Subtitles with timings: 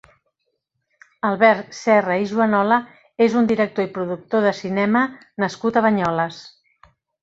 [1.29, 2.81] Albert Serra i Juanola
[3.29, 5.09] és un director i productor de cinema
[5.47, 6.47] nascut a Banyoles.